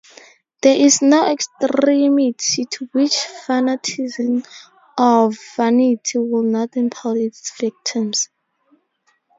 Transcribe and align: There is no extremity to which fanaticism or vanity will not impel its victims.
There 0.63 0.75
is 0.75 1.03
no 1.03 1.27
extremity 1.31 2.65
to 2.65 2.89
which 2.91 3.13
fanaticism 3.13 4.43
or 4.97 5.29
vanity 5.55 6.17
will 6.17 6.41
not 6.41 6.75
impel 6.75 7.11
its 7.15 7.55
victims. 7.59 8.27